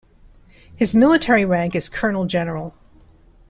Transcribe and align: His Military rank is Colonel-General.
His 0.75 0.95
Military 0.95 1.45
rank 1.45 1.75
is 1.75 1.87
Colonel-General. 1.87 2.73